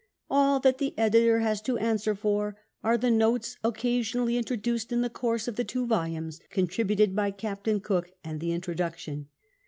"All 0.31 0.59
that 0.61 0.79
the 0.79 0.97
editor 0.97 1.41
has 1.41 1.61
to 1.61 1.77
answer 1.77 2.15
for 2.15 2.57
are 2.83 2.97
the 2.97 3.11
notes 3.11 3.57
occasionally 3.63 4.35
introduced 4.35 4.91
in 4.91 5.01
the 5.01 5.11
course 5.11 5.47
of 5.47 5.57
the 5.57 5.63
two 5.63 5.85
volumes 5.85 6.39
contributed 6.49 7.15
by 7.15 7.29
Captain 7.29 7.79
Cook, 7.79 8.09
and 8.23 8.39
the 8.39 8.51
introduction." 8.51 9.27